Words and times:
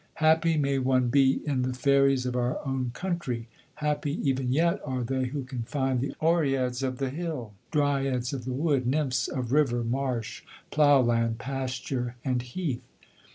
_Happy 0.15 0.57
may 0.57 0.79
one 0.79 1.09
be 1.09 1.41
in 1.45 1.61
the 1.61 1.75
fairies 1.75 2.25
of 2.25 2.35
our 2.35 2.57
own 2.67 2.89
country. 2.91 3.47
Happy, 3.75 4.13
even 4.27 4.51
yet, 4.51 4.79
are 4.83 5.03
they 5.03 5.25
who 5.25 5.43
can 5.43 5.61
find 5.61 6.01
the 6.01 6.15
Oreads 6.19 6.81
of 6.81 6.97
the 6.97 7.11
hill, 7.11 7.53
Dryads 7.69 8.33
of 8.33 8.43
the 8.45 8.51
wood, 8.53 8.87
nymphs 8.87 9.27
of 9.27 9.51
river, 9.51 9.83
marsh, 9.83 10.41
plough 10.71 11.01
land, 11.01 11.37
pasture, 11.37 12.15
and 12.25 12.41
heath. 12.41 12.87